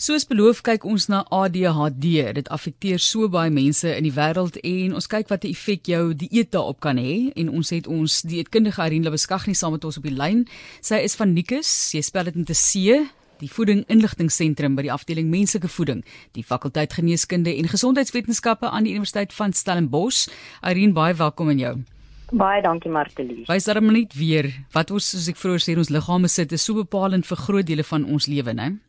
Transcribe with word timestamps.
Soos 0.00 0.24
beloof 0.24 0.62
kyk 0.64 0.86
ons 0.88 1.10
na 1.12 1.18
ADHD. 1.28 2.06
Dit 2.32 2.46
affekteer 2.48 3.02
so 3.04 3.28
baie 3.28 3.50
mense 3.52 3.84
in 3.84 4.06
die 4.06 4.14
wêreld 4.16 4.54
en 4.64 4.94
ons 4.96 5.06
kyk 5.12 5.28
wat 5.28 5.44
'n 5.44 5.52
effek 5.52 5.84
jou 5.92 6.14
dieet 6.14 6.50
daarop 6.56 6.80
kan 6.80 6.96
hê 6.96 7.28
en 7.36 7.50
ons 7.50 7.68
het 7.68 7.86
ons 7.86 8.22
dieetkundige 8.22 8.80
Irene 8.80 9.04
Labeskagni 9.04 9.52
saam 9.54 9.72
met 9.72 9.84
ons 9.84 9.98
op 9.98 10.02
die 10.02 10.16
lyn. 10.16 10.48
Sy 10.80 11.04
is 11.04 11.16
van 11.16 11.34
Nikus. 11.34 11.92
Jy 11.92 12.00
spel 12.00 12.24
dit 12.24 12.34
met 12.34 12.48
'n 12.48 12.54
C 12.54 13.10
die 13.40 13.50
voeding 13.52 13.84
inligtingseentrum 13.88 14.74
by 14.74 14.82
die 14.82 14.92
afdeling 14.92 15.28
menslike 15.28 15.68
voeding, 15.68 16.02
die 16.32 16.44
fakulteit 16.44 16.92
geneeskunde 16.92 17.54
en 17.54 17.68
gesondheidswetenskappe 17.68 18.70
aan 18.70 18.84
die 18.84 18.92
Universiteit 18.92 19.34
van 19.34 19.52
Stellenbosch. 19.52 20.28
Irene, 20.62 20.92
baie 20.92 21.14
welkom 21.14 21.48
aan 21.48 21.58
jou. 21.58 21.84
Baie 22.32 22.62
dankie 22.62 22.90
Martelies. 22.90 23.46
Wys 23.48 23.64
dan 23.64 23.92
net 23.92 24.14
weer 24.14 24.64
wat 24.72 24.90
ons 24.90 25.10
soos 25.10 25.28
ek 25.28 25.36
vroeër 25.36 25.60
sê 25.60 25.76
ons 25.76 25.90
liggame 25.90 26.28
sit 26.28 26.52
is 26.52 26.64
so 26.64 26.74
bepalend 26.74 27.26
vir 27.26 27.36
groot 27.36 27.66
dele 27.66 27.84
van 27.84 28.04
ons 28.04 28.26
lewe, 28.26 28.54
né? 28.54 28.80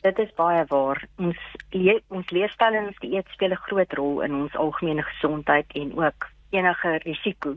Dit 0.00 0.18
is 0.18 0.32
baie 0.34 0.64
waar. 0.68 1.04
Ons 1.16 1.36
le 1.70 2.00
ons 2.08 2.30
leefstyl 2.30 2.74
en 2.74 2.86
ons 2.86 3.00
dieet 3.04 3.26
speel 3.34 3.52
'n 3.52 3.64
groot 3.68 3.92
rol 3.92 4.20
in 4.20 4.34
ons 4.34 4.56
algemene 4.56 5.02
gesondheid 5.02 5.66
en 5.74 5.96
ook 5.98 6.28
enige 6.50 6.98
risiko 7.04 7.56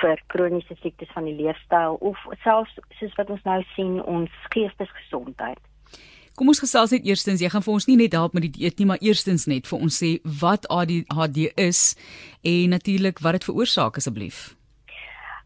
vir 0.00 0.20
kroniese 0.26 0.76
siektes 0.80 1.12
van 1.14 1.24
die 1.24 1.34
leefstyl 1.34 1.96
of 2.00 2.18
selfs 2.42 2.74
soos 2.98 3.14
wat 3.14 3.30
ons 3.30 3.42
nou 3.42 3.62
sien 3.74 4.02
ons 4.02 4.30
geestesgesondheid. 4.48 5.60
Kom 6.36 6.48
ons 6.52 6.60
gesels 6.60 6.90
net 6.92 7.06
eerstens, 7.08 7.40
jy 7.40 7.48
gaan 7.48 7.64
vir 7.64 7.72
ons 7.72 7.86
nie 7.88 7.96
net 7.96 8.12
help 8.12 8.34
met 8.36 8.42
die 8.42 8.52
dieet 8.58 8.78
nie, 8.78 8.86
maar 8.86 9.00
eerstens 9.00 9.46
net 9.46 9.68
vir 9.70 9.78
ons 9.78 10.02
sê 10.02 10.18
wat 10.40 10.68
ADHD 10.68 11.48
is 11.56 11.96
en 12.44 12.74
natuurlik 12.76 13.22
wat 13.24 13.38
dit 13.38 13.44
veroorsaak 13.48 13.96
asseblief. 13.96 14.52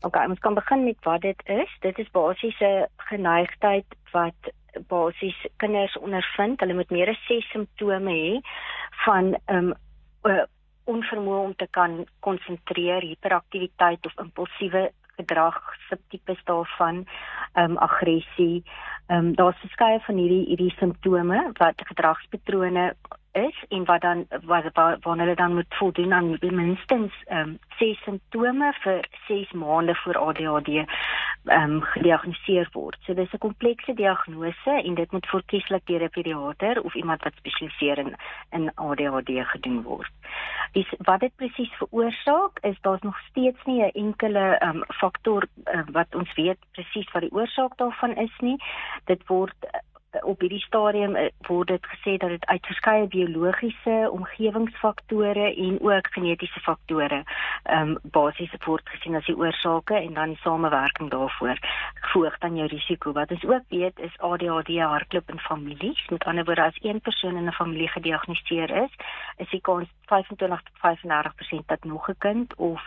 OK, 0.03 0.17
ons 0.17 0.43
kan 0.43 0.55
begin 0.55 0.85
met 0.85 0.99
wat 1.05 1.23
dit 1.23 1.43
is. 1.47 1.71
Dit 1.81 1.99
is 1.99 2.11
basies 2.11 2.59
'n 2.61 2.87
geneigtheid 2.97 3.87
wat 4.13 4.51
basies 4.89 5.37
kinders 5.57 5.97
ondervind. 5.99 6.61
Hulle 6.61 6.75
moet 6.75 6.91
meer 6.91 7.13
as 7.13 7.27
6 7.29 7.51
simptome 7.51 8.15
hê 8.15 8.41
van 9.05 9.35
ehm 9.47 9.73
um, 9.75 10.47
onvermoë 10.91 11.43
om 11.45 11.53
te 11.55 11.69
kan 11.71 12.01
konsentreer, 12.25 13.05
hiperaktiwiteit 13.07 14.07
of 14.07 14.17
impulsiewe 14.19 14.89
gedrag, 15.21 15.59
subtipes 15.89 16.41
daarvan, 16.49 17.05
ehm 17.53 17.77
um, 17.77 17.79
aggressie. 17.79 18.63
Ehm 19.09 19.19
um, 19.19 19.35
daar's 19.35 19.61
verskeie 19.65 20.01
van 20.07 20.17
hierdie 20.23 20.45
hierdie 20.49 20.75
simptome 20.79 21.41
wat 21.59 21.83
gedragspatrone 21.93 22.95
is 23.33 23.65
en 23.69 23.85
wat 23.85 24.01
dan 24.01 24.27
wat 24.45 24.65
wanneer 24.75 25.25
hulle 25.25 25.35
dan 25.35 25.55
moet 25.55 25.75
voldoen 25.75 26.13
aan 26.13 26.37
minstens 26.41 27.13
ehm 27.27 27.49
um, 27.49 27.59
ses 27.79 28.03
simptome 28.03 28.73
vir 28.83 29.09
6 29.27 29.53
maande 29.53 29.95
voor 29.95 30.17
ADHD 30.17 30.69
ehm 30.69 31.71
um, 31.71 31.83
gediagnoseer 31.83 32.69
word. 32.73 32.97
So 33.01 33.15
dis 33.15 33.33
'n 33.33 33.39
komplekse 33.39 33.95
diagnose 33.95 34.71
en 34.85 34.95
dit 34.95 35.13
moet 35.13 35.27
voorkieslik 35.27 35.87
deur 35.87 36.03
'n 36.03 36.11
pediater 36.11 36.83
of 36.83 36.95
iemand 36.95 37.23
wat 37.23 37.33
spesialiseer 37.37 37.99
in 37.99 38.15
in 38.51 38.75
ADHD 38.75 39.31
gedoen 39.47 39.83
word. 39.83 40.13
Dis 40.73 40.93
wat 40.99 41.21
dit 41.21 41.37
presies 41.37 41.73
veroorsaak 41.73 42.59
is 42.61 42.81
daar's 42.81 43.03
nog 43.03 43.19
steeds 43.29 43.65
nie 43.65 43.83
'n 43.83 43.91
enkele 43.91 44.57
ehm 44.59 44.77
um, 44.77 44.85
faktor 44.87 45.47
uh, 45.65 45.81
wat 45.93 46.15
ons 46.15 46.35
weet 46.35 46.59
presies 46.73 47.11
wat 47.13 47.23
die 47.23 47.33
oorsaak 47.33 47.77
daarvan 47.77 48.17
is 48.17 48.37
nie. 48.39 48.57
Dit 49.05 49.27
word 49.27 49.57
op 50.23 50.41
hierdie 50.41 50.61
stadium 50.61 51.15
eh, 51.17 51.31
word 51.47 51.69
dit 51.69 51.87
gesê 51.87 52.17
dat 52.17 52.29
dit 52.29 52.47
uit 52.47 52.67
verskeie 52.67 53.07
biologiese 53.07 54.09
omgewingsfaktore 54.11 55.55
en 55.55 55.79
ook 55.81 56.07
genetiese 56.11 56.61
faktore 56.61 57.23
ehm 57.63 57.89
um, 57.89 57.99
basies 58.03 58.55
word 58.65 58.89
gesien 58.89 59.15
as 59.15 59.27
die 59.27 59.37
oorsake 59.37 59.95
en 59.95 60.15
dan 60.15 60.35
die 60.35 60.43
samewerking 60.43 61.11
daarvoor 61.11 61.59
gevolg 62.01 62.39
dan 62.39 62.57
jou 62.57 62.69
risiko. 62.69 63.13
Wat 63.13 63.31
ons 63.31 63.45
ook 63.45 63.67
weet 63.69 63.99
is 63.99 64.19
ADHD 64.19 64.79
hardloop 64.79 65.31
in 65.31 65.39
families. 65.39 66.07
Met 66.09 66.25
ander 66.25 66.45
woorde 66.45 66.63
as 66.63 66.79
een 66.83 67.01
persoon 67.01 67.37
in 67.37 67.47
'n 67.47 67.53
familie 67.53 67.89
gediagnoseer 67.89 68.71
is, 68.71 68.93
is 69.41 69.51
die 69.51 69.61
kans 69.61 69.89
25 70.11 70.63
tot 70.69 70.77
35% 70.79 71.67
dat 71.67 71.85
nog 71.85 72.09
'n 72.09 72.19
kind 72.19 72.55
of 72.57 72.81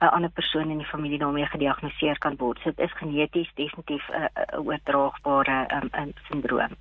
'n 0.00 0.12
ander 0.16 0.30
persoon 0.30 0.70
in 0.70 0.78
die 0.78 0.92
familie 0.94 1.18
daarmee 1.18 1.46
gediagnoseer 1.46 2.18
kan 2.18 2.36
word. 2.36 2.58
So 2.58 2.70
dit 2.70 2.78
is 2.86 2.96
geneties 2.96 3.50
definitief 3.54 4.04
'n 4.08 4.56
oordraagbare 4.56 5.58
um, 5.74 5.88
um, 6.00 6.12
sindroom. 6.28 6.74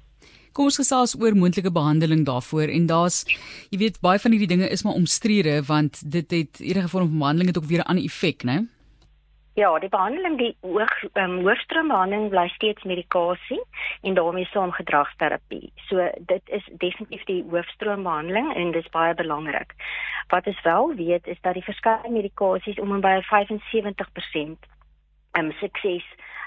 Kom 0.51 0.65
ons 0.65 0.75
gesels 0.75 1.15
oor 1.19 1.35
moontlike 1.35 1.71
behandeling 1.71 2.25
daarvoor 2.25 2.67
en 2.67 2.85
daar's 2.85 3.25
jy 3.69 3.77
weet 3.77 3.99
baie 3.99 4.19
van 4.19 4.31
hierdie 4.31 4.47
dinge 4.47 4.69
is 4.69 4.83
maar 4.83 4.93
omstrede 4.93 5.63
want 5.63 6.11
dit 6.11 6.31
het 6.31 6.59
enige 6.59 6.87
vorm 6.87 7.09
van 7.09 7.17
behandeling 7.17 7.47
het 7.47 7.57
ook 7.57 7.69
weer 7.69 7.79
'n 7.79 7.89
ander 7.91 8.03
effek, 8.03 8.43
né? 8.43 8.74
Ja, 9.55 9.69
die 9.79 9.89
behandeling 9.89 10.33
die 10.37 10.55
hoog 10.61 10.93
um, 11.13 11.37
hoofstroombehandeling 11.45 12.25
bly 12.33 12.49
steeds 12.51 12.83
medikasie 12.83 13.61
en 14.01 14.17
daarmee 14.17 14.43
saam 14.51 14.73
gedragsterapie. 14.75 15.71
So 15.87 16.09
dit 16.19 16.51
is 16.57 16.65
definitief 16.81 17.23
die 17.29 17.39
hoofstroombehandeling 17.53 18.51
en 18.55 18.75
dit 18.75 18.83
is 18.83 18.91
baie 18.91 19.13
belangrik. 19.15 19.71
Wat 20.27 20.47
ons 20.51 20.61
wel 20.67 20.91
weet 20.99 21.27
is 21.27 21.39
dat 21.47 21.55
die 21.55 21.63
verskeie 21.63 22.11
medikasies 22.11 22.79
om 22.83 22.91
en 22.97 23.05
by 23.07 23.15
75% 23.31 24.74
um, 25.37 25.51
sukses 25.59 26.03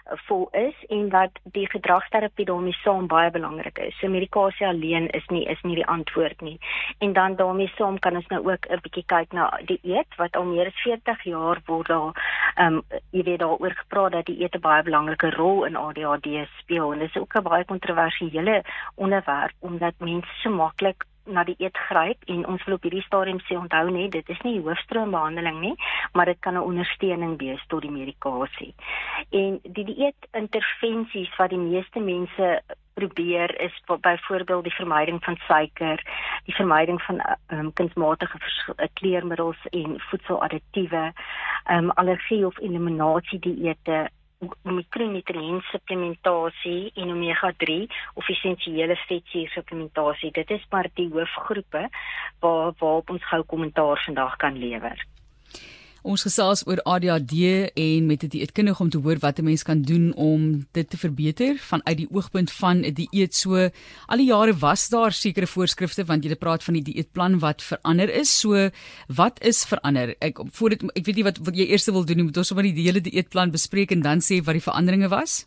vol 0.09 0.49
is 0.53 0.75
en 0.89 1.09
dat 1.09 1.31
die 1.43 1.69
gedragsterapie 1.71 2.45
daarmee 2.45 2.73
saam 2.73 3.07
baie 3.07 3.31
belangrik 3.31 3.79
is. 3.79 3.99
So 3.99 4.09
medikasie 4.09 4.67
alleen 4.67 5.09
is 5.11 5.27
nie 5.27 5.45
is 5.45 5.61
nie 5.63 5.75
die 5.75 5.87
antwoord 5.87 6.41
nie. 6.41 6.59
En 6.99 7.13
dan 7.13 7.37
daarmee 7.37 7.73
saam 7.77 7.99
kan 7.99 8.17
ons 8.17 8.27
nou 8.27 8.41
ook 8.51 8.67
'n 8.69 8.81
bietjie 8.83 9.05
kyk 9.07 9.33
na 9.33 9.51
die 9.65 9.81
eet 9.83 10.17
wat 10.17 10.37
al 10.37 10.45
meer 10.45 10.67
as 10.67 10.83
40 10.83 11.23
jaar 11.23 11.61
word 11.67 11.87
daar 11.87 12.13
ehm 12.55 12.75
um, 12.75 12.83
jy 13.11 13.23
weet 13.23 13.39
daaroor 13.39 13.75
gepraat 13.75 14.13
dat 14.13 14.27
die 14.27 14.41
eet 14.43 14.55
'n 14.55 14.61
baie 14.61 14.83
belangrike 14.83 15.31
rol 15.31 15.65
in 15.65 15.77
ADHD 15.77 16.49
speel 16.59 16.93
en 16.93 16.99
dit 16.99 17.09
is 17.09 17.21
ook 17.21 17.35
'n 17.35 17.43
baie 17.43 17.65
kontroversiële 17.65 18.65
onderwerp 18.95 19.55
omdat 19.61 19.95
mense 19.99 20.33
so 20.43 20.51
maklik 20.51 21.05
na 21.29 21.45
die 21.45 21.57
eet 21.59 21.77
gryp 21.89 22.25
en 22.27 22.47
ons 22.47 22.65
wil 22.65 22.75
op 22.75 22.83
hierdie 22.83 23.05
stadium 23.07 23.41
sê 23.47 23.57
onthou 23.59 23.91
net 23.91 24.13
dit 24.13 24.29
is 24.29 24.41
nie 24.47 24.61
hoofstroombehandeling 24.61 25.61
nie 25.61 25.75
maar 26.13 26.27
dit 26.27 26.41
kan 26.41 26.55
'n 26.55 26.69
ondersteuning 26.71 27.39
wees 27.39 27.65
tot 27.67 27.83
die 27.83 27.91
medikasie. 27.91 28.75
En 29.31 29.61
die 29.63 29.85
dieet 29.85 30.29
intervensies 30.33 31.37
wat 31.37 31.51
die 31.51 31.59
meeste 31.59 32.01
mense 32.01 32.63
probeer 32.95 33.61
is 33.61 33.83
byvoorbeeld 34.01 34.65
die 34.65 34.75
vermyding 34.75 35.25
van 35.25 35.37
suiker, 35.37 36.03
die 36.45 36.55
vermyding 36.55 37.03
van 37.03 37.21
um, 37.49 37.73
kunsmatige 37.73 38.39
kleurmiddels 38.93 39.67
en 39.71 40.01
voedseladditiewe, 40.11 41.13
um, 41.71 41.91
allergie 41.91 42.47
of 42.47 42.59
eliminasie 42.59 43.39
dieete 43.39 44.09
mikronutriënt 44.63 45.63
supplementasie 45.73 46.91
en 46.95 47.11
omega 47.11 47.53
3 47.65 47.89
of 48.15 48.29
essensiële 48.29 48.97
vetsuur 49.07 49.49
supplementasie. 49.49 50.31
Dit 50.33 50.51
is 50.51 50.67
maar 50.71 50.91
die 50.95 51.09
hoofgroepe 51.13 51.89
waar 52.41 52.73
waarop 52.79 53.11
ons 53.11 53.29
gou 53.31 53.43
kommentaar 53.43 54.03
vandag 54.05 54.37
kan 54.37 54.59
lewer. 54.59 55.07
Ons 56.09 56.23
gesels 56.25 56.63
oor 56.65 56.81
ADHD 56.89 57.69
en 57.77 58.07
met 58.09 58.23
dit 58.25 58.39
eetkundig 58.39 58.79
om 58.81 58.89
te 58.89 59.01
hoor 59.05 59.19
wat 59.21 59.39
'n 59.39 59.45
mens 59.45 59.63
kan 59.63 59.83
doen 59.83 60.15
om 60.15 60.65
dit 60.73 60.89
te 60.91 60.97
verbeter 60.97 61.59
vanuit 61.59 61.97
die 61.97 62.09
oogpunt 62.11 62.51
van 62.51 62.81
'n 62.81 62.95
dieet. 62.95 63.35
So 63.35 63.69
al 64.07 64.17
die 64.17 64.31
jare 64.33 64.57
was 64.57 64.89
daar 64.89 65.13
sekere 65.13 65.47
voorskrifte 65.47 66.05
want 66.05 66.25
jy 66.25 66.35
praat 66.35 66.65
van 66.65 66.75
die 66.75 66.83
dieetplan 66.83 67.39
wat 67.39 67.63
verander 67.63 68.09
is. 68.09 68.41
So 68.41 68.71
wat 69.09 69.43
is 69.43 69.65
verander? 69.65 70.15
Ek 70.21 70.39
voor 70.51 70.71
dit 70.71 70.83
ek 70.83 71.05
weet 71.05 71.17
nie 71.17 71.25
wat 71.25 71.39
wat 71.39 71.57
jy 71.57 71.67
eers 71.69 71.85
wil 71.85 72.05
doen, 72.05 72.25
moet 72.25 72.37
ons 72.37 72.49
sommer 72.49 72.65
die 72.65 72.83
hele 72.83 73.01
dieetplan 73.01 73.51
bespreek 73.51 73.91
en 73.91 74.01
dan 74.01 74.21
sê 74.21 74.43
wat 74.43 74.55
die 74.55 74.65
veranderinge 74.65 75.09
was? 75.09 75.47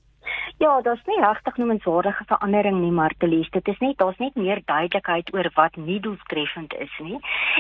Ja, 0.62 0.82
daar's 0.82 1.06
nie 1.10 1.18
regtig 1.20 1.56
noemenswaardige 1.58 2.24
verandering 2.30 2.76
nie, 2.84 2.92
Martelies. 2.94 3.50
Dit 3.50 3.68
is 3.68 3.80
net 3.82 3.98
daar's 3.98 4.20
net 4.22 4.36
meer 4.38 4.60
duidelikheid 4.66 5.32
oor 5.34 5.48
wat 5.56 5.76
nie 5.76 5.98
doeltreffend 6.00 6.76
is 6.78 6.98
nie. 7.02 7.18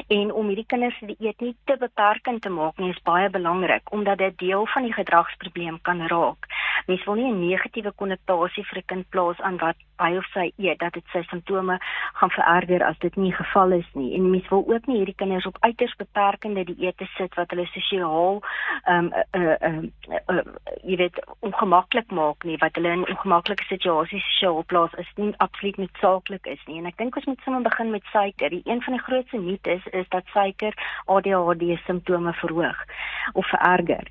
En 0.08 0.30
om 0.38 0.52
hierdie 0.52 0.68
kinders 0.70 1.00
se 1.00 1.10
dieet 1.10 1.42
nie 1.42 1.56
te 1.66 1.80
beperkend 1.82 2.44
te 2.46 2.52
maak 2.54 2.78
nie, 2.78 2.92
is 2.94 3.02
baie 3.10 3.30
belangrik 3.34 3.90
omdat 3.90 4.22
dit 4.22 4.38
deel 4.38 4.68
van 4.74 4.86
die 4.86 4.94
gedragsprobleem 4.94 5.80
kan 5.82 6.06
raak. 6.14 6.46
Mens 6.88 7.04
wil 7.06 7.16
nie 7.16 7.32
'n 7.32 7.48
negatiewe 7.48 7.92
konnotasie 7.92 8.66
vir 8.66 8.78
'n 8.78 8.86
kind 8.86 9.10
plaas 9.10 9.40
aan 9.42 9.58
wat 9.58 9.76
hy 10.02 10.18
of 10.18 10.26
sy 10.34 10.52
eet 10.58 10.80
dat 10.80 10.94
dit 10.94 11.06
sy 11.14 11.22
simptome 11.30 11.78
gaan 12.20 12.34
vererger 12.34 12.84
as 12.84 12.98
dit 13.00 13.16
nie 13.16 13.34
geval 13.34 13.72
is 13.72 13.90
nie. 13.94 14.16
En 14.16 14.30
mens 14.30 14.48
wil 14.50 14.64
ook 14.68 14.88
nie 14.88 14.98
hierdie 14.98 15.16
kinders 15.16 15.46
op 15.46 15.58
uiters 15.60 15.96
beperkende 15.96 16.64
dieete 16.64 17.08
sit 17.18 17.36
wat 17.36 17.50
hulle 17.54 17.66
sosiaal 17.66 18.42
ehm 18.86 18.98
um, 19.06 19.14
uh, 19.14 19.42
uh, 19.42 19.84
uh, 20.10 20.38
uh, 20.38 20.44
jy 20.84 20.98
weet 20.98 21.22
ongemaklik 21.40 22.12
maak 22.12 22.44
nie, 22.44 22.58
wat 22.58 22.76
hulle 22.76 22.92
in 22.92 23.08
ongemaklike 23.10 23.64
situasies 23.70 24.26
sosiaal 24.34 24.64
plaas 24.64 24.94
is 24.98 25.12
nie 25.16 25.34
absoluut 25.38 25.78
noodsaaklik 25.78 26.46
is 26.46 26.66
nie. 26.68 26.80
En 26.80 26.86
ek 26.86 26.98
dink 26.98 27.16
ons 27.16 27.26
moet 27.26 27.42
sommer 27.46 27.62
begin 27.62 27.92
met 27.92 28.04
suiker. 28.12 28.50
Die 28.50 28.66
een 28.66 28.82
van 28.82 28.94
die 28.94 29.04
grootste 29.04 29.38
mites 29.38 29.86
is 29.92 30.10
dat 30.10 30.26
suiker 30.34 30.74
ADHD 31.06 31.78
simptome 31.86 32.34
verhoog 32.34 32.86
of 33.34 33.48
vererger. 33.48 34.08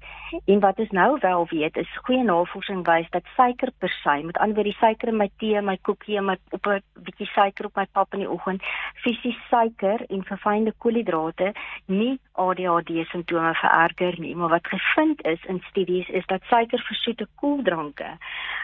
En 0.47 0.61
wat 0.61 0.79
ons 0.79 0.91
nou 0.91 1.19
wel 1.21 1.47
weet 1.51 1.77
is 1.77 1.99
goeie 2.07 2.23
navorsing 2.23 2.60
wys 2.67 3.11
dat 3.11 3.27
suiker 3.37 3.71
per 3.79 3.89
se, 4.03 4.23
met 4.23 4.39
ander 4.39 4.55
woorde 4.55 4.71
die 4.71 4.79
suiker 4.79 5.09
in 5.09 5.17
my 5.17 5.31
tee, 5.39 5.61
my 5.63 5.79
koekie 5.83 6.17
en 6.19 6.25
my 6.25 6.37
op 6.53 6.67
'n 6.67 6.83
bietjie 7.05 7.27
suiker 7.27 7.67
op 7.67 7.77
my 7.77 7.87
pap 7.93 8.13
in 8.15 8.21
die 8.21 8.31
oggend, 8.31 8.63
fisies 9.03 9.39
suiker 9.49 10.05
en 10.09 10.25
verfynde 10.25 10.73
koolhidrate 10.79 11.53
nie 11.87 12.19
ADHD 12.41 12.91
simptome 13.09 13.55
vererger 13.55 14.15
nie, 14.21 14.37
maar 14.37 14.49
wat 14.49 14.67
gevind 14.67 15.25
is 15.25 15.45
in 15.45 15.63
studies 15.69 16.09
is 16.09 16.27
dat 16.27 16.43
suikerversoete 16.43 17.27
koeldranke 17.35 18.17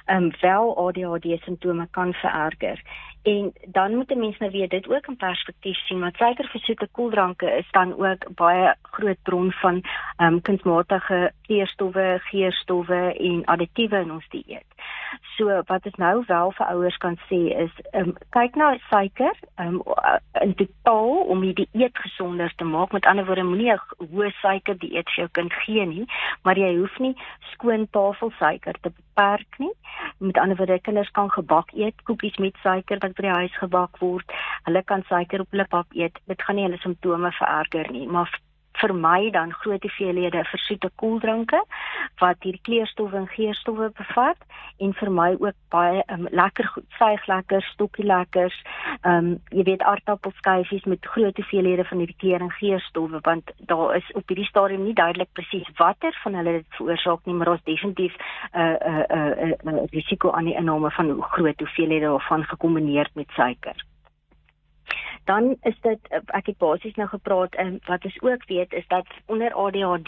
ehm 0.05 0.23
um, 0.23 0.31
wel 0.40 0.76
ADHD 0.87 1.43
simptome 1.43 1.88
kan 1.90 2.12
vererger. 2.12 2.82
En 3.23 3.52
dan 3.67 3.94
moet 3.94 4.11
'n 4.11 4.19
mens 4.19 4.38
nou 4.38 4.50
weer 4.52 4.69
dit 4.69 4.88
ook 4.88 5.06
in 5.06 5.17
perspektief 5.17 5.76
sien, 5.76 6.00
want 6.00 6.17
suikerversoete 6.17 6.88
koeldranke 6.93 7.50
is 7.50 7.69
dan 7.70 7.93
ook 7.99 8.34
baie 8.34 8.75
groot 8.82 9.23
bron 9.23 9.52
van 9.52 9.82
ehm 10.17 10.32
um, 10.32 10.43
kunsmatige 10.43 11.32
kleurstowwe, 11.43 12.20
geurstowwe 12.22 13.17
en 13.19 13.44
additiewe 13.44 13.99
in 14.00 14.12
ons 14.12 14.29
dieet. 14.29 14.75
So 15.36 15.62
wat 15.68 15.86
ek 15.86 15.98
nou 16.00 16.24
wel 16.26 16.52
vir 16.56 16.66
ouers 16.72 16.96
kan 17.02 17.16
sê 17.28 17.38
is 17.64 17.72
um, 17.92 18.14
kyk 18.36 18.56
na 18.56 18.72
suiker 18.88 19.34
um, 19.60 19.82
in 20.42 20.54
totaal 20.58 21.26
om 21.32 21.44
die 21.44 21.54
dieet 21.60 21.98
gesonder 22.04 22.52
te 22.56 22.64
maak. 22.64 22.92
Met 22.96 23.06
ander 23.06 23.26
woorde 23.28 23.44
moenie 23.44 23.72
'n 23.72 24.08
hoë 24.12 24.32
suiker 24.40 24.78
dieet 24.78 25.08
vir 25.12 25.22
jou 25.22 25.28
kind 25.38 25.52
gee 25.64 25.86
nie, 25.86 26.06
maar 26.42 26.58
jy 26.58 26.72
hoef 26.78 26.98
nie 26.98 27.14
skoon 27.52 27.88
tafelsuiker 27.90 28.80
te 28.80 28.90
beperk 28.90 29.58
nie. 29.58 29.72
Met 30.18 30.38
ander 30.38 30.56
woorde 30.56 30.80
kinders 30.80 31.10
kan 31.10 31.30
gebak 31.30 31.72
eet, 31.72 32.02
koekies 32.04 32.36
met 32.38 32.56
suiker 32.62 32.98
wat 33.00 33.14
by 33.16 33.22
die 33.28 33.36
huis 33.40 33.56
gebak 33.60 34.00
word. 34.00 34.32
Hulle 34.64 34.82
kan 34.82 35.04
suiker 35.08 35.40
op 35.40 35.50
hulle 35.50 35.68
pap 35.68 35.86
eet. 35.92 36.18
Dit 36.26 36.42
gaan 36.42 36.56
nie 36.56 36.64
hulle 36.64 36.80
simptome 36.80 37.32
vererger 37.32 37.92
nie, 37.92 38.06
maar 38.06 38.32
vermy 38.81 39.31
dan 39.31 39.52
groot 39.52 39.82
hoeveelhede 39.82 40.44
versoete 40.44 40.90
koeldranke 40.94 41.64
wat 42.20 42.37
hier 42.40 42.58
kleurstowwe 42.62 43.17
en 43.17 43.28
geurstowwe 43.28 43.90
bevat 43.96 44.37
en 44.78 44.93
vermy 44.94 45.37
ook 45.38 45.56
baie 45.73 46.02
um, 46.12 46.26
lekker 46.31 46.67
goed, 46.75 46.84
suig 46.99 47.26
lekker, 47.26 47.62
stokkie 47.73 48.05
lekkers. 48.05 48.56
Ehm 49.00 49.17
um, 49.17 49.31
jy 49.49 49.62
weet 49.69 49.82
aardappelskyfies 49.82 50.84
met 50.84 51.11
groot 51.14 51.37
hoeveelhede 51.37 51.84
van 51.84 51.99
hierdie 51.99 52.19
kleur 52.19 52.40
en 52.40 52.52
geurstowwe 52.58 53.20
want 53.23 53.52
daar 53.73 53.96
is 53.96 54.12
op 54.12 54.28
hierdie 54.28 54.49
stadium 54.49 54.84
nie 54.84 54.94
duidelik 54.94 55.32
presies 55.32 55.70
watter 55.76 56.19
van 56.22 56.34
hulle 56.34 56.52
dit 56.61 56.79
veroorsaak 56.79 57.25
nie, 57.25 57.34
maar 57.34 57.55
ons 57.55 57.64
definitief 57.64 58.14
'n 58.52 58.61
uh, 58.61 58.76
'n 58.76 59.19
uh, 59.19 59.32
'n 59.37 59.49
uh, 59.49 59.72
uh, 59.72 59.75
uh, 59.75 59.84
risiko 59.90 60.31
aan 60.31 60.44
die 60.44 60.56
inname 60.56 60.90
van 60.90 61.22
groot 61.22 61.61
hoeveelhede 61.61 62.06
daarvan 62.06 62.44
gekombineer 62.44 63.08
met 63.14 63.31
suiker 63.31 63.84
dan 65.26 65.56
is 65.62 65.75
dit 65.81 65.99
ek 66.11 66.46
het 66.46 66.58
basies 66.62 66.94
nou 66.94 67.08
gepraat 67.08 67.55
en 67.55 67.81
wat 67.87 68.05
ons 68.05 68.20
ook 68.23 68.46
weet 68.46 68.73
is 68.73 68.87
dat 68.88 69.06
onder 69.26 69.55
ADHD 69.55 70.06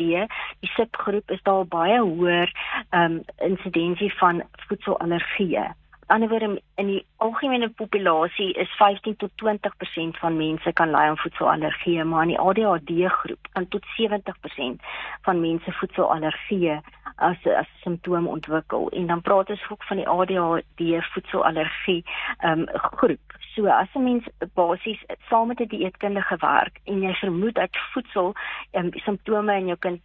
die 0.60 0.72
subgroep 0.76 1.30
is 1.30 1.42
daar 1.42 1.66
baie 1.66 1.98
hoër 2.00 2.52
um 2.90 3.20
insidensie 3.50 4.12
van 4.18 4.42
voedselallergieë. 4.68 5.66
Anderswoorde 6.08 6.62
in 6.80 6.86
die 6.86 7.02
algemene 7.16 7.68
populasie 7.68 8.52
is 8.62 8.70
15 8.78 9.16
tot 9.16 9.30
20% 9.44 10.20
van 10.22 10.36
mense 10.36 10.72
kan 10.72 10.90
ly 10.90 11.02
aan 11.10 11.18
voedselallergieë, 11.20 12.04
maar 12.04 12.22
in 12.22 12.32
die 12.32 12.38
ADHD 12.40 13.12
groep 13.18 13.50
kan 13.52 13.68
tot 13.68 13.84
70% 13.98 14.86
van 15.26 15.40
mense 15.40 15.72
voedselallergieë 15.80 16.80
as 17.18 17.46
as 17.46 17.66
simptoom 17.82 18.26
ontwikkel. 18.26 18.88
En 18.88 19.06
dan 19.06 19.20
praat 19.20 19.50
ons 19.50 19.68
ook 19.68 19.82
van 19.84 19.96
die 19.96 20.08
ADHD 20.08 21.04
voedselallergie 21.12 22.04
um, 22.44 22.66
groep. 22.72 23.36
So 23.54 23.66
as 23.66 23.94
'n 23.94 24.02
mens 24.02 24.24
basies 24.54 25.04
saam 25.28 25.46
met 25.46 25.60
'n 25.60 25.66
dieetkundige 25.66 26.36
werk 26.36 26.80
en 26.84 27.00
jy 27.00 27.14
vermoed 27.14 27.54
dat 27.54 27.76
voedsel 27.92 28.34
um, 28.72 28.90
simptome 28.92 29.54
in 29.54 29.66
jou 29.66 29.78
kind 29.78 30.00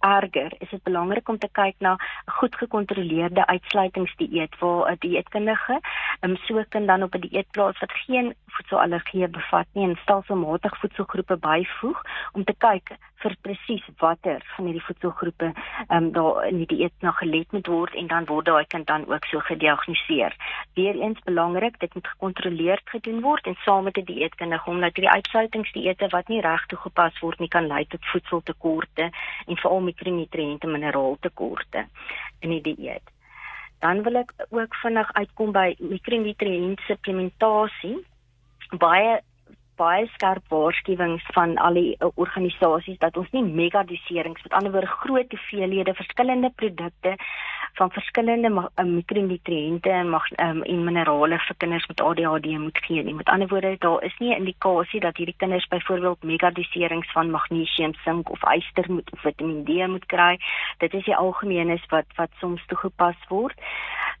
erger, 0.00 0.52
is 0.58 0.70
dit 0.70 0.82
belangrik 0.82 1.28
om 1.28 1.38
te 1.38 1.48
kyk 1.52 1.74
na 1.78 1.92
'n 1.94 2.30
goed 2.38 2.54
gekontroleerde 2.56 3.46
uitsluitingsdieet 3.46 4.58
waar 4.58 4.90
'n 4.92 4.96
dieetkundige 4.98 5.80
um, 6.20 6.36
so 6.36 6.64
kan 6.68 6.86
dan 6.86 7.02
op 7.02 7.14
'n 7.14 7.20
dieet 7.20 7.50
plaas 7.50 7.78
wat 7.78 7.92
geen 7.92 8.34
voedselallergie 8.56 9.28
bevat 9.28 9.68
nie 9.74 9.84
en 9.88 9.96
stelselmatig 10.02 10.76
voedselgroepe 10.80 11.36
byvoeg 11.44 12.02
om 12.32 12.44
te 12.44 12.54
kyk 12.64 12.92
vir 13.22 13.36
presies 13.46 13.86
watter 14.02 14.44
van 14.54 14.68
hierdie 14.68 14.84
voedselgroepe 14.88 15.52
um, 15.88 16.10
daar 16.16 16.42
in 16.48 16.60
die 16.62 16.68
dieet 16.72 17.06
na 17.06 17.12
gelet 17.20 17.52
moet 17.56 17.70
word 17.72 17.96
en 18.02 18.10
dan 18.12 18.28
word 18.30 18.48
daai 18.50 18.66
kind 18.74 18.86
dan 18.86 19.06
ook 19.08 19.24
so 19.30 19.40
gediagnoseer. 19.48 20.36
Weereens 20.78 21.22
belangrik, 21.24 21.80
dit 21.80 21.94
moet 21.94 22.12
gekontroleerd 22.12 22.94
gedoen 22.94 23.20
word 23.24 23.46
en 23.46 23.58
saam 23.64 23.84
met 23.88 23.98
'n 23.98 24.08
dieetkundige 24.12 24.70
omdat 24.70 24.96
hierdie 24.96 25.14
uitsluitingsdieete 25.16 26.08
wat 26.14 26.28
nie 26.28 26.40
reg 26.40 26.66
toegepas 26.66 27.20
word 27.20 27.38
nie 27.38 27.48
kan 27.48 27.66
lei 27.66 27.84
tot 27.86 28.04
voedseltekorte 28.12 29.10
en 29.46 29.56
veral 29.56 29.80
mikronutriënte 29.80 30.66
mineraaltekorte 30.66 31.86
in 32.40 32.50
die 32.50 32.62
dieet. 32.62 33.14
Dan 33.78 34.02
wil 34.02 34.16
ek 34.22 34.32
ook 34.48 34.74
vinnig 34.82 35.12
uitkom 35.12 35.52
by 35.52 35.74
mikronutriënt 35.78 36.80
supplementasie. 36.88 37.96
Baie 38.70 39.20
baie 39.76 40.06
skerp 40.14 40.48
waarskuwings 40.48 41.24
van 41.36 41.56
al 41.60 41.76
die 41.76 41.90
uh, 42.00 42.08
organisasies 42.14 42.98
dat 43.02 43.16
ons 43.20 43.28
nie 43.34 43.44
mega 43.44 43.82
doserings 43.84 44.42
met 44.46 44.54
ander 44.56 44.72
woorde 44.72 44.92
groot 45.02 45.36
hoeveelhede 45.36 45.94
verskillende 45.94 46.50
produkte 46.56 47.16
van 47.76 47.92
verskillende 47.92 48.48
uh, 48.48 48.84
mikronutriënte 48.88 49.92
en 49.92 50.10
mag 50.14 50.30
um, 50.40 50.62
en 50.62 50.84
minerale 50.84 51.38
vir 51.48 51.58
kinders 51.64 51.86
met 51.90 52.00
ADHD 52.00 52.48
moet 52.62 52.80
gee 52.86 53.04
nie. 53.04 53.14
Met 53.14 53.28
ander 53.32 53.48
woorde 53.52 53.76
daar 53.84 54.04
is 54.04 54.16
nie 54.18 54.32
'n 54.32 54.38
indikasie 54.40 55.00
dat 55.00 55.16
hierdie 55.16 55.36
kinders 55.36 55.68
byvoorbeeld 55.68 56.24
mega 56.24 56.50
doserings 56.50 57.12
van 57.12 57.30
magnesium, 57.30 57.94
sink 58.04 58.30
of 58.30 58.40
yster 58.56 58.92
moet 58.92 59.12
of 59.12 59.20
Vitamiin 59.20 59.64
D 59.64 59.88
moet 59.88 60.06
kry. 60.06 60.38
Dit 60.78 60.94
is 60.94 61.04
die 61.04 61.16
algemeenes 61.16 61.86
wat 61.86 62.06
wat 62.16 62.30
soms 62.40 62.66
toegepas 62.66 63.20
word. 63.28 63.60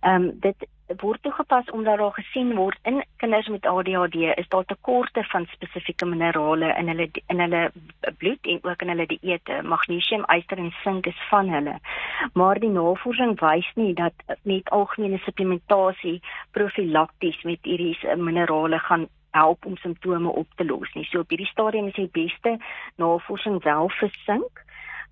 Ehm 0.00 0.14
um, 0.22 0.30
dit 0.40 0.68
word 0.94 1.22
toegepas 1.22 1.70
omdat 1.70 1.98
daar 1.98 2.12
gesien 2.12 2.54
word 2.54 2.78
in 2.82 3.04
kinders 3.16 3.48
met 3.48 3.66
ADHD 3.66 4.14
is 4.14 4.48
daar 4.48 4.64
tekorte 4.64 5.24
van 5.24 5.46
spesifieke 5.50 6.06
minerale 6.06 6.74
in 6.78 6.88
hulle 6.88 7.08
in 7.26 7.40
hulle 7.40 7.72
bloed 8.18 8.46
en 8.46 8.58
ook 8.62 8.82
in 8.82 8.88
hulle 8.88 9.06
dieete. 9.06 9.62
Magnesium, 9.62 10.24
yster 10.36 10.58
en 10.58 10.72
sink 10.82 11.06
is 11.06 11.26
van 11.28 11.48
hulle. 11.48 11.78
Maar 12.32 12.58
die 12.58 12.70
navorsing 12.70 13.38
wys 13.40 13.70
nie 13.74 13.94
dat 13.94 14.14
net 14.42 14.70
algemene 14.70 15.18
supplementasie 15.18 16.20
profilakties 16.50 17.42
met 17.42 17.58
hierdie 17.62 17.96
minerale 18.16 18.78
gaan 18.78 19.08
help 19.30 19.66
om 19.66 19.76
simptome 19.76 20.28
op 20.28 20.46
te 20.54 20.64
los 20.64 20.92
nie. 20.94 21.04
So 21.04 21.18
op 21.18 21.28
hierdie 21.28 21.50
stadium 21.50 21.86
is 21.86 21.98
die 21.98 22.10
beste 22.12 22.56
navorsing 22.96 23.62
wel 23.62 23.90
vir 23.98 24.14
sink 24.24 24.65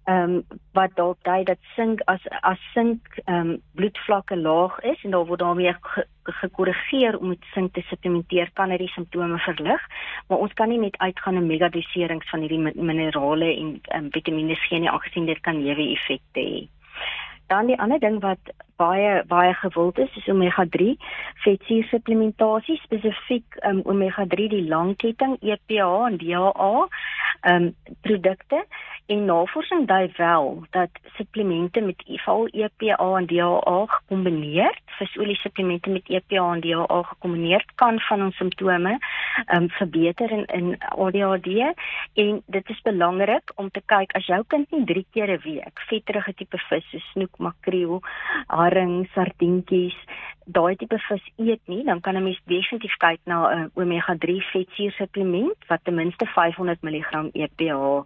ehm 0.04 0.34
um, 0.34 0.60
wat 0.72 0.90
dalk 0.94 1.18
dui 1.24 1.44
dat 1.44 1.58
sink 1.74 2.00
as 2.12 2.20
as 2.40 2.60
sink 2.72 3.00
ehm 3.24 3.38
um, 3.40 3.62
bloedvlakke 3.74 4.36
laag 4.36 4.80
is 4.80 5.04
en 5.04 5.10
daar 5.10 5.26
word 5.26 5.40
daarmee 5.40 5.74
gekorrigeer 6.40 7.18
om 7.18 7.28
met 7.28 7.44
sink 7.54 7.72
te 7.72 7.80
supplementeer 7.80 8.50
kan 8.52 8.68
dit 8.68 8.78
die 8.78 8.88
simptome 8.88 9.38
verlig. 9.38 9.82
Maar 10.28 10.38
ons 10.38 10.52
kan 10.52 10.68
nie 10.68 10.78
net 10.78 10.96
uitgaan 10.98 11.36
in 11.36 11.46
megadoserings 11.46 12.30
van 12.30 12.40
hierdie 12.40 12.62
minerale 12.74 13.50
en 13.56 13.80
um, 13.96 14.10
vitamiene 14.10 14.54
gee 14.54 14.78
nie 14.78 14.90
aangesien 14.90 15.26
dit 15.26 15.40
kan 15.40 15.62
newe 15.62 15.90
effekte 15.96 16.40
hê 16.40 16.68
dan 17.54 17.70
die 17.70 17.80
ander 17.80 18.00
ding 18.02 18.20
wat 18.22 18.54
baie 18.82 19.22
baie 19.30 19.54
gewild 19.62 19.98
is 20.04 20.16
is 20.20 20.30
omega 20.32 20.64
3 20.76 20.94
vetsuur 21.44 21.84
supplementasie 21.90 22.78
spesifiek 22.82 23.58
um, 23.70 23.82
omega 23.94 24.26
3 24.36 24.48
die 24.56 24.64
langketting 24.72 25.36
EPA 25.52 25.90
en 26.08 26.18
DHA 26.22 26.72
um, 27.52 27.70
produkte 28.06 28.64
En 29.06 29.24
navorsing 29.24 29.86
dui 29.86 30.12
wel 30.16 30.64
dat 30.70 30.88
supplemente 31.16 31.80
met 31.80 32.02
val 32.06 32.46
EPA 32.46 33.16
en 33.16 33.26
DHA 33.26 33.84
gekombineer, 33.86 34.78
visolie 34.84 35.36
supplemente 35.36 35.90
met 35.90 36.08
EPA 36.08 36.52
en 36.52 36.60
DHA 36.60 37.02
gekombineer 37.02 37.64
kan 37.74 38.00
van 38.00 38.22
ons 38.22 38.36
simptome 38.36 38.98
um, 39.54 39.68
verbeter 39.70 40.30
in 40.30 40.44
in 40.44 40.78
ADHD 40.78 41.74
en 42.14 42.42
dit 42.46 42.68
is 42.68 42.80
belangrik 42.82 43.52
om 43.54 43.70
te 43.70 43.82
kyk 43.84 44.12
as 44.12 44.26
jou 44.26 44.44
kind 44.46 44.70
nie 44.70 44.84
3 44.84 45.06
keer 45.10 45.36
'n 45.36 45.40
week 45.44 45.84
vetterige 45.88 46.34
tipe 46.34 46.58
vis 46.58 46.90
soos 46.90 47.10
snoek, 47.10 47.38
makreel, 47.46 48.00
haring, 48.48 49.08
sardientjies 49.14 49.96
daai 50.44 50.76
tipe 50.76 50.98
vis 51.08 51.24
eet 51.40 51.62
nie, 51.72 51.84
dan 51.84 52.00
kan 52.00 52.16
'n 52.16 52.24
mens 52.24 52.40
definitief 52.46 52.96
kyk 52.98 53.20
na 53.24 53.38
'n 53.48 53.64
uh, 53.64 53.82
omega 53.82 54.14
3 54.16 54.40
vetsuur 54.52 54.92
supplement 54.92 55.56
wat 55.68 55.84
ten 55.84 55.94
minste 55.94 56.26
500 56.26 56.82
mg 56.82 57.30
EPA 57.32 58.04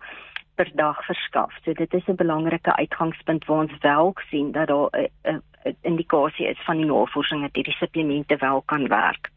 per 0.54 0.70
dag 0.74 1.04
verskaf. 1.06 1.52
So 1.64 1.72
dit 1.72 1.94
is 1.94 2.06
'n 2.06 2.14
belangrike 2.14 2.72
uitgangspunt 2.76 3.44
waar 3.46 3.58
ons 3.58 3.78
wel 3.80 4.14
sien 4.30 4.52
dat 4.52 4.68
daar 4.68 4.88
'n 5.24 5.42
indikasie 5.82 6.46
is 6.46 6.64
van 6.64 6.76
die 6.76 6.86
navorsing 6.86 7.40
dat 7.42 7.54
hierdie 7.54 7.78
supplemente 7.78 8.36
wel 8.36 8.62
kan 8.66 8.88
werk. 8.88 9.30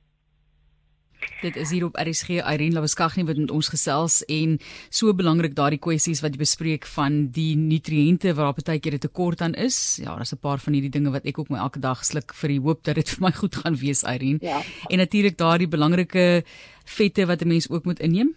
Dit 1.42 1.56
is 1.56 1.72
hier 1.72 1.86
op 1.86 1.96
RSG 1.98 2.30
Irene 2.30 2.74
Labuskaghni 2.74 3.26
wat 3.26 3.38
met 3.38 3.52
ons 3.52 3.70
gesels 3.74 4.22
en 4.26 4.60
so 4.90 5.14
belangrik 5.14 5.56
daardie 5.56 5.80
kwessies 5.82 6.22
wat 6.22 6.36
jy 6.36 6.42
bespreek 6.44 6.86
van 6.96 7.32
die 7.34 7.56
nutriënte 7.58 8.36
waar 8.38 8.54
op 8.54 8.62
baie 8.66 8.80
keer 8.80 8.94
'n 8.94 9.06
tekort 9.08 9.42
aan 9.42 9.54
is. 9.54 10.00
Ja, 10.04 10.16
daar's 10.16 10.34
'n 10.34 10.42
paar 10.42 10.60
van 10.60 10.74
hierdie 10.74 10.92
dinge 10.92 11.12
wat 11.12 11.26
ek 11.26 11.40
ook 11.40 11.50
my 11.50 11.58
elke 11.58 11.80
dag 11.80 12.06
sluk 12.06 12.34
vir 12.34 12.50
die 12.50 12.60
hoop 12.60 12.84
dat 12.84 12.96
dit 12.96 13.10
vir 13.14 13.22
my 13.22 13.32
goed 13.32 13.56
gaan 13.56 13.76
wees 13.76 14.04
Irene. 14.04 14.40
Ja. 14.42 14.62
En 14.90 14.98
natuurlik 14.98 15.38
daardie 15.38 15.68
belangrike 15.68 16.44
vette 16.86 17.26
wat 17.26 17.42
'n 17.42 17.48
mens 17.48 17.70
ook 17.70 17.86
moet 17.86 18.00
inneem. 18.00 18.36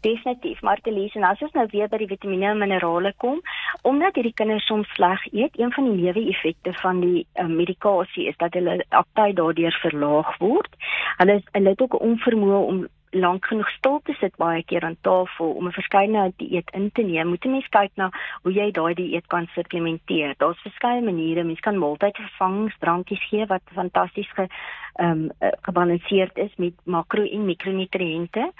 Definitief, 0.00 0.62
Martelies 0.62 1.14
en 1.14 1.26
as 1.28 1.40
ons 1.44 1.52
nou 1.52 1.66
weer 1.72 1.88
by 1.92 1.98
die 2.00 2.08
vitamiene 2.08 2.54
en 2.54 2.60
minerale 2.62 3.12
kom, 3.20 3.42
omdat 3.82 4.16
hierdie 4.16 4.32
kinders 4.32 4.64
soms 4.64 4.88
sleg 4.96 5.26
eet, 5.32 5.58
een 5.60 5.72
van 5.76 5.90
die 5.90 5.96
neeweffekte 5.98 6.72
van 6.80 7.02
die 7.04 7.26
uh, 7.34 7.44
medikasie 7.44 8.28
is 8.30 8.38
dat 8.40 8.56
hulle 8.56 8.78
aptyt 8.88 9.36
daardeur 9.36 9.76
verlaag 9.82 10.30
word. 10.40 10.72
Hulle 11.20 11.42
hulle 11.52 11.68
het 11.68 11.82
ook 11.84 11.94
'n 11.94 12.04
onvermoë 12.08 12.64
om 12.72 12.86
lank 13.10 13.46
genoeg 13.46 13.70
stil 13.70 14.00
te 14.04 14.14
sit 14.20 14.36
baie 14.36 14.62
keer 14.64 14.84
aan 14.84 14.96
tafel 15.00 15.52
om 15.52 15.66
'n 15.66 15.72
verskeidenheid 15.72 16.34
dieet 16.36 16.70
in 16.70 16.90
te 16.92 17.02
neem, 17.02 17.26
moet 17.26 17.44
'n 17.44 17.50
mens 17.50 17.68
kyk 17.68 17.90
na 17.94 18.10
hoe 18.42 18.52
jy 18.52 18.70
daai 18.70 18.94
dieet 18.94 19.26
kan 19.26 19.46
supplementeer. 19.54 20.34
Daar's 20.38 20.60
verskeie 20.60 21.02
maniere. 21.02 21.44
Mens 21.44 21.60
kan 21.60 21.78
multivervangingsdrankies 21.78 23.28
gee 23.28 23.46
wat 23.46 23.62
fantasties 23.74 24.30
ge 24.32 24.48
ehm 24.94 25.10
um, 25.10 25.30
gebalanseerd 25.60 26.36
is 26.36 26.54
met 26.56 26.74
makro 26.84 27.22
en 27.22 27.44
mikronutriënte 27.44 28.52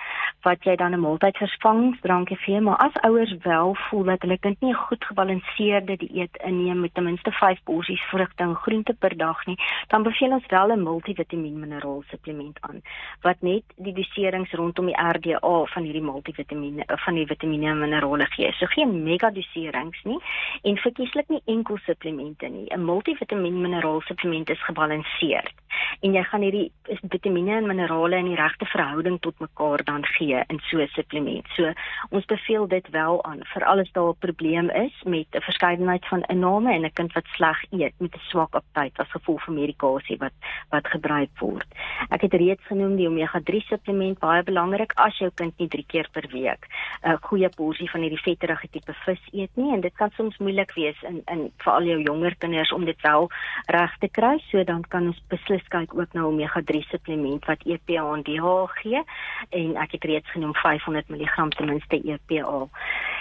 wat 0.42 0.64
jy 0.64 0.76
dan 0.76 0.92
'n 0.94 1.00
multivervangingsdrankie 1.00 2.36
gee, 2.36 2.60
maar 2.60 2.76
as 2.76 3.02
ouers 3.02 3.34
wel 3.42 3.74
voel 3.74 4.04
dat 4.04 4.22
hulle 4.22 4.38
kind 4.38 4.60
nie 4.60 4.70
'n 4.70 4.84
goed 4.86 5.04
gebalanseerde 5.04 5.96
dieet 5.96 6.36
inneem 6.44 6.80
met 6.80 6.94
ten 6.94 7.04
minste 7.04 7.30
5 7.30 7.62
porsies 7.62 8.00
vrugte 8.00 8.42
en 8.42 8.54
groente 8.54 8.94
per 8.94 9.16
dag 9.16 9.46
nie, 9.46 9.58
dan 9.88 10.02
beveel 10.02 10.30
ons 10.30 10.46
wel 10.46 10.72
'n 10.72 10.82
multivitamiin 10.82 11.60
mineraal 11.60 12.02
supplement 12.06 12.58
aan 12.60 12.80
wat 13.20 13.36
net 13.40 13.62
die 13.76 13.92
doserings 14.40 14.52
rondom 14.52 14.86
die 14.86 14.96
RDA 14.96 15.64
van 15.66 15.84
hierdie 15.84 16.02
multivitamiene 16.02 16.84
van 17.04 17.14
die 17.14 17.26
vitamiene 17.26 17.70
en 17.70 17.80
minerale 17.80 18.26
gee. 18.34 18.52
So 18.58 18.66
geen 18.66 19.02
mega 19.04 19.30
doserings 19.30 20.00
nie 20.04 20.18
en 20.62 20.76
verkieslik 20.76 21.28
nie 21.28 21.42
enkel 21.46 21.78
supplemente 21.86 22.48
nie. 22.48 22.66
'n 22.70 22.84
Multivitamiin 22.84 23.60
mineraal 23.60 24.00
supplement 24.00 24.50
is 24.50 24.64
gebalanseerd 24.64 25.52
en 26.00 26.14
jy 26.14 26.22
gaan 26.22 26.42
hierdie 26.42 26.72
vitamiene 27.10 27.56
en 27.56 27.66
minerale 27.66 28.16
in 28.16 28.30
die 28.30 28.36
regte 28.38 28.66
verhouding 28.66 29.18
tot 29.20 29.38
mekaar 29.40 29.84
dan 29.84 30.04
gee 30.16 30.42
in 30.48 30.60
so 30.70 30.78
'n 30.78 30.88
supplement. 30.88 31.46
So 31.56 31.72
ons 32.10 32.24
beveel 32.24 32.68
dit 32.68 32.90
wel 32.90 33.24
aan 33.24 33.40
vir 33.44 33.64
alles 33.64 33.92
daar 33.92 34.12
'n 34.12 34.18
probleem 34.18 34.70
is 34.70 34.94
met 35.04 35.26
'n 35.34 35.40
verskeidenheid 35.40 36.06
van 36.06 36.22
inname 36.28 36.72
en 36.72 36.84
'n 36.84 36.92
kind 36.92 37.12
wat 37.12 37.26
sleg 37.36 37.64
eet 37.70 37.94
met 37.98 38.14
'n 38.14 38.28
swak 38.30 38.54
aptyt 38.54 38.98
as 38.98 39.10
gevolg 39.10 39.44
van 39.44 39.54
medikasie 39.54 40.16
wat 40.18 40.32
wat 40.70 40.86
gebruik 40.86 41.30
word. 41.38 41.66
Ek 42.10 42.20
het 42.20 42.32
reeds 42.32 42.66
genoem 42.66 42.96
die 42.96 43.08
omega-3 43.08 43.60
supplement 43.60 44.20
baie 44.30 44.46
belangrik 44.52 44.96
as 45.06 45.18
jou 45.18 45.30
kind 45.34 45.54
nie 45.58 45.68
3 45.68 45.86
keer 45.92 46.08
per 46.12 46.26
week 46.32 46.68
'n 47.02 47.18
goeie 47.28 47.48
porsie 47.56 47.90
van 47.90 48.02
hierdie 48.04 48.24
vetterige 48.24 48.68
tipe 48.70 48.94
vis 49.04 49.22
eet 49.32 49.50
nie 49.56 49.72
en 49.74 49.80
dit 49.80 49.94
kan 49.96 50.10
soms 50.16 50.36
moeilik 50.38 50.72
wees 50.74 51.02
in 51.02 51.22
in 51.32 51.50
veral 51.64 51.86
jou 51.88 52.00
jonger 52.02 52.34
kinders 52.38 52.72
om 52.72 52.84
dit 52.84 53.00
wel 53.02 53.28
reg 53.66 53.96
te 53.98 54.08
kry. 54.08 54.38
So 54.50 54.64
dan 54.64 54.84
kan 54.88 55.06
ons 55.06 55.20
beslis 55.28 55.66
kyk 55.68 55.94
ook 55.94 56.12
na 56.12 56.26
omega-3 56.28 56.82
supplement 56.88 57.46
wat 57.46 57.64
EPA 57.64 58.04
en 58.14 58.22
DHA 58.22 58.66
gee 58.82 59.02
en 59.50 59.76
ek 59.76 59.96
het 59.96 60.04
reeds 60.04 60.30
genoem 60.30 60.54
500 60.54 61.08
mg 61.08 61.48
ten 61.56 61.66
minste 61.66 62.00
EPA. 62.04 62.68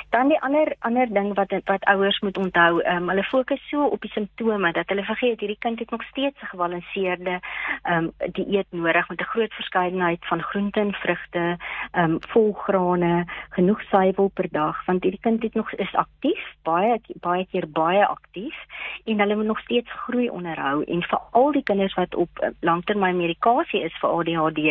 Dan 0.10 0.28
die 0.28 0.42
ander 0.42 0.74
ander 0.80 1.08
ding 1.14 1.34
wat 1.38 1.54
wat 1.66 1.86
ouers 1.86 2.20
moet 2.20 2.38
onthou, 2.38 2.82
um, 2.82 3.10
hulle 3.10 3.24
fokus 3.24 3.62
so 3.70 3.86
op 3.86 4.02
die 4.02 4.12
simptome 4.12 4.72
dat 4.72 4.90
hulle 4.90 5.04
vergeet 5.04 5.40
hierdie 5.40 5.60
kind 5.60 5.80
het 5.80 5.92
nog 5.92 6.04
steeds 6.12 6.42
'n 6.42 6.52
gebalanseerde 6.54 7.40
ehm 7.84 7.96
um, 8.04 8.12
dieet 8.32 8.68
nodig 8.70 9.10
met 9.10 9.22
'n 9.22 9.32
groot 9.34 9.54
verskeidenheid 9.54 10.26
van 10.26 10.42
groente 10.42 10.80
en 10.80 10.94
vrugte, 11.04 11.58
ehm 11.92 12.04
um, 12.04 12.18
volgrane, 12.34 13.26
genoeg 13.56 13.82
suiwel 13.90 14.30
per 14.34 14.50
dag 14.52 14.86
want 14.86 15.04
hierdie 15.04 15.22
kind 15.22 15.44
het 15.44 15.54
nog 15.54 15.72
is 15.74 15.94
aktief, 15.96 16.42
baie 16.64 17.00
baie 17.24 17.46
keer 17.52 17.68
baie 17.68 18.06
aktief 18.06 18.58
en 19.06 19.20
hulle 19.20 19.36
moet 19.36 19.52
nog 19.52 19.60
steeds 19.60 19.92
groei 20.06 20.30
onderhou 20.30 20.84
en 20.84 21.04
vir 21.04 21.20
al 21.32 21.52
die 21.52 21.64
kinders 21.64 21.96
wat 21.98 22.16
op 22.16 22.44
uh, 22.44 22.52
langtermyn 22.62 23.18
medikasie 23.18 23.84
is 23.84 23.96
vir 24.02 24.10
ADHD, 24.10 24.62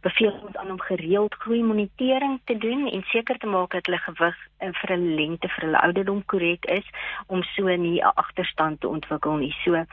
beveel 0.00 0.32
ons 0.32 0.56
aan 0.56 0.70
om 0.70 0.80
gereeld 0.80 1.34
groei 1.44 1.62
monitering 1.62 2.40
te 2.44 2.56
doen 2.58 2.86
en 2.90 3.02
seker 3.12 3.38
te 3.38 3.46
maak 3.46 3.76
dat 3.76 3.86
hulle 3.86 4.02
gewig 4.06 4.36
uh, 4.60 4.72
vir 4.80 4.94
hulle 4.96 5.16
lengte 5.20 5.48
vir 5.56 5.68
hulle 5.68 5.82
ouderdom 5.88 6.22
korrek 6.32 6.68
is 6.78 6.86
om 7.26 7.42
so 7.54 7.76
nie 7.76 8.00
'n 8.00 8.14
agterstand 8.14 8.80
te 8.80 8.88
ontwikkel 8.88 9.36
nie. 9.36 9.54
So 9.64 9.84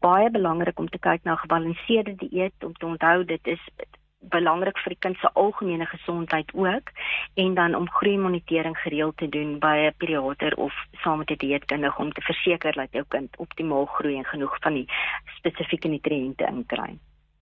baie 0.00 0.30
belangrik 0.30 0.78
om 0.78 0.88
te 0.88 0.98
kyk 0.98 1.24
na 1.24 1.36
gebalanseerde 1.36 2.14
dieet 2.16 2.64
om 2.64 2.74
te 2.74 2.86
onthou 2.86 3.24
dit 3.24 3.46
is 3.46 3.62
belangrik 4.28 4.78
vir 4.78 4.94
die 4.94 5.02
kind 5.06 5.18
se 5.20 5.30
algemene 5.32 5.86
gesondheid 5.86 6.52
ook 6.54 6.92
en 7.34 7.54
dan 7.54 7.74
om 7.74 7.90
groeimonitering 7.90 8.78
gereeld 8.78 9.16
te 9.16 9.28
doen 9.28 9.58
by 9.58 9.76
'n 9.86 9.94
pediater 9.96 10.54
of 10.56 10.74
saam 11.02 11.18
met 11.18 11.30
'n 11.30 11.42
dieetkundige 11.44 12.02
om 12.02 12.12
te 12.12 12.20
verseker 12.20 12.72
dat 12.72 12.92
jou 12.92 13.04
kind 13.08 13.36
optimaal 13.36 13.86
groei 13.86 14.16
en 14.16 14.24
genoeg 14.24 14.56
van 14.60 14.74
die 14.74 14.88
spesifieke 15.38 15.88
nutriënte 15.88 16.46
inkry. 16.46 16.98